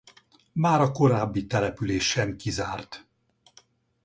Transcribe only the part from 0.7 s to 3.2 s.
a korábbi település sem kizárt.